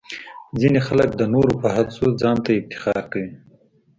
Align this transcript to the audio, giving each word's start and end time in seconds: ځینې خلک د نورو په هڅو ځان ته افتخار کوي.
ځینې 0.59 0.79
خلک 0.87 1.09
د 1.15 1.21
نورو 1.33 1.51
په 1.61 1.67
هڅو 1.75 2.05
ځان 2.21 2.37
ته 2.45 2.51
افتخار 2.59 3.01
کوي. 3.11 3.31